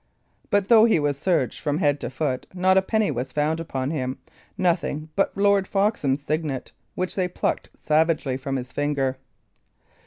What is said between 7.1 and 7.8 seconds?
they plucked